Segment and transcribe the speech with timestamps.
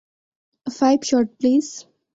[0.67, 1.65] Five shot, please.